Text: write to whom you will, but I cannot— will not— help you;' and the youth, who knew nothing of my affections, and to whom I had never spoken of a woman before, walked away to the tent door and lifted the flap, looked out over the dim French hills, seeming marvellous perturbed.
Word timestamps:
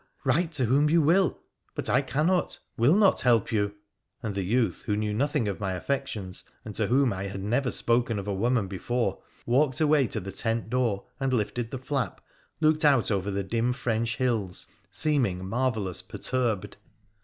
write 0.23 0.51
to 0.51 0.65
whom 0.65 0.89
you 0.89 0.99
will, 0.99 1.37
but 1.75 1.87
I 1.87 2.01
cannot— 2.01 2.57
will 2.75 2.95
not— 2.95 3.21
help 3.21 3.51
you;' 3.51 3.75
and 4.23 4.33
the 4.33 4.41
youth, 4.41 4.81
who 4.87 4.95
knew 4.97 5.13
nothing 5.13 5.47
of 5.47 5.59
my 5.59 5.73
affections, 5.73 6.43
and 6.65 6.73
to 6.73 6.87
whom 6.87 7.13
I 7.13 7.25
had 7.27 7.43
never 7.43 7.71
spoken 7.71 8.17
of 8.17 8.27
a 8.27 8.33
woman 8.33 8.65
before, 8.67 9.21
walked 9.45 9.79
away 9.79 10.07
to 10.07 10.19
the 10.19 10.31
tent 10.31 10.71
door 10.71 11.05
and 11.19 11.31
lifted 11.31 11.69
the 11.69 11.77
flap, 11.77 12.19
looked 12.61 12.83
out 12.83 13.11
over 13.11 13.29
the 13.29 13.43
dim 13.43 13.73
French 13.73 14.15
hills, 14.15 14.65
seeming 14.91 15.47
marvellous 15.47 16.01
perturbed. 16.01 16.77